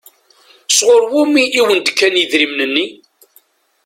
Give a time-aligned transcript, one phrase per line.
[0.77, 2.85] Sɣur wumi i wen-d-kan idrimen-nni?